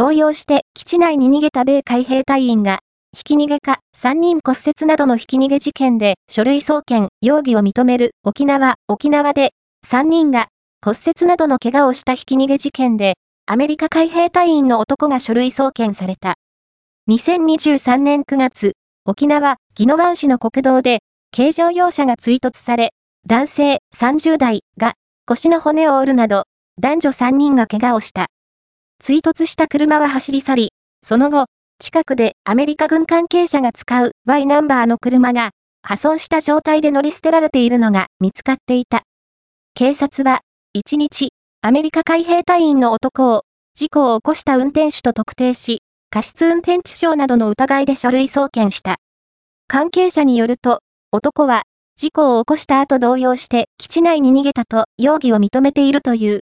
[0.00, 2.78] 動揺して基地内に逃げた米海兵隊員が、
[3.14, 9.50] ひき逃げか3人骨折などのひき逃げ事件で書類送検、容疑を認める沖縄、沖縄で
[9.86, 10.48] 3人が
[10.82, 16.36] 骨折などの怪我をしたひき逃げ事件で、アメリカ海兵隊員の男が書類送検された。
[17.10, 18.72] 2023年9月、
[19.04, 22.94] 沖縄、宜野湾市の国道で、軽乗用車が追突され、
[23.26, 24.94] 男性30代が
[25.26, 26.44] 腰の骨を折るなど、
[26.80, 28.28] 男女3人が怪我をした。
[29.02, 30.72] 追突した車は走り去り、
[31.02, 31.46] その後、
[31.78, 35.50] 近くでアメリカ軍関係者が使う Y ナンバーの車が
[35.82, 39.04] 破損した状態で乗り捨てられているのが見つかっていた。
[39.74, 40.40] 警察は、
[40.76, 41.30] 1日、
[41.62, 43.42] アメリカ海兵隊員の男を
[43.74, 45.80] 事故を起こした運転手と特定し、
[46.10, 48.98] 過失運転致傷などの疑いで書類送検した。
[49.66, 50.80] 関係者によると、
[51.10, 51.62] 男は
[51.96, 56.38] 事故を起こした後動揺して基地内に逃げたと容疑を認めているという。